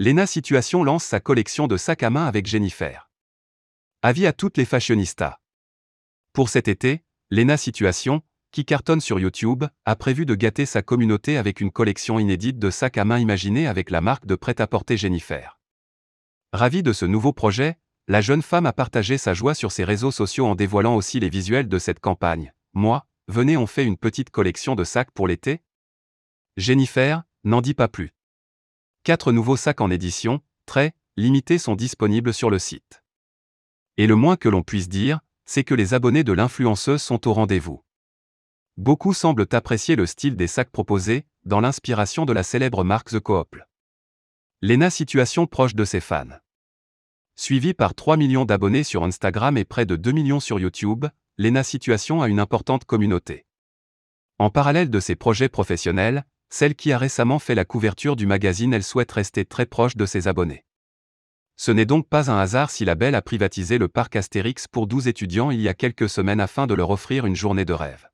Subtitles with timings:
[0.00, 3.08] Lena Situation lance sa collection de sacs à main avec Jennifer.
[4.02, 5.38] Avis à toutes les fashionistas.
[6.32, 11.36] Pour cet été, Lena Situation, qui cartonne sur YouTube, a prévu de gâter sa communauté
[11.36, 15.60] avec une collection inédite de sacs à main imaginés avec la marque de prêt-à-porter Jennifer.
[16.52, 20.10] Ravie de ce nouveau projet, la jeune femme a partagé sa joie sur ses réseaux
[20.10, 22.52] sociaux en dévoilant aussi les visuels de cette campagne.
[22.72, 25.62] Moi, venez on fait une petite collection de sacs pour l'été
[26.56, 28.12] Jennifer, n'en dis pas plus.
[29.04, 33.02] Quatre nouveaux sacs en édition, très limités sont disponibles sur le site.
[33.98, 37.34] Et le moins que l'on puisse dire, c'est que les abonnés de l'influenceuse sont au
[37.34, 37.84] rendez-vous.
[38.78, 43.20] Beaucoup semblent apprécier le style des sacs proposés, dans l'inspiration de la célèbre marque The
[43.20, 43.58] Coop.
[44.62, 46.38] Lena situation proche de ses fans.
[47.36, 51.04] Suivie par 3 millions d'abonnés sur Instagram et près de 2 millions sur YouTube,
[51.36, 53.44] Lena Situation a une importante communauté.
[54.38, 56.24] En parallèle de ses projets professionnels,
[56.54, 60.06] celle qui a récemment fait la couverture du magazine Elle souhaite rester très proche de
[60.06, 60.64] ses abonnés.
[61.56, 64.86] Ce n'est donc pas un hasard si la Belle a privatisé le parc Astérix pour
[64.86, 68.06] 12 étudiants il y a quelques semaines afin de leur offrir une journée de rêve.